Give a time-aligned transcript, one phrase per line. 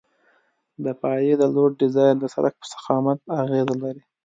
[0.83, 4.03] د پایې د لوډ ډیزاین د سرک په ضخامت اغیزه لري